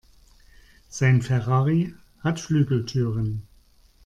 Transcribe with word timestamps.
Sein 0.89 1.21
Ferrari 1.21 1.93
hat 2.21 2.39
Flügeltüren. 2.39 3.43